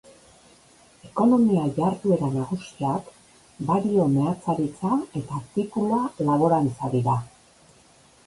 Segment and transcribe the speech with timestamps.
[1.07, 3.11] Ekonomia jarduera nagusiak
[3.67, 7.19] bario-meatzaritza eta tipula-laborantza dira.